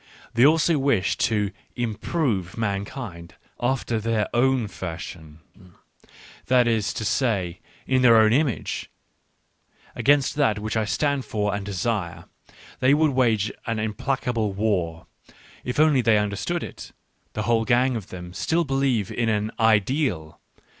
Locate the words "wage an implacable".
13.11-14.53